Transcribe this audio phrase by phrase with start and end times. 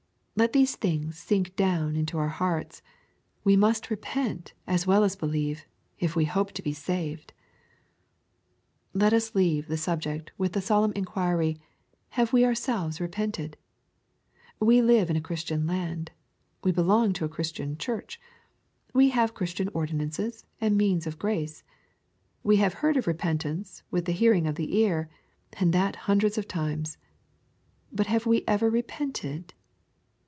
[0.37, 2.81] Let these things sink down into our hearts.
[3.43, 5.67] We must repent as well as believe,
[5.99, 7.31] if we hope to be saved.
[8.91, 11.59] Let us leave the subject with the solemn inc^uiry,—
[12.17, 13.55] Have we ourselves repented?
[14.59, 16.09] We live in a Christian land.
[16.63, 18.19] We belong to a Christian Church.
[18.95, 21.63] We have Christian ordinances and means of grace.
[22.41, 25.07] We have heard of repentance with the hearing of the ear,
[25.59, 26.97] and that hundreds of times.
[27.91, 29.53] But have we ever repented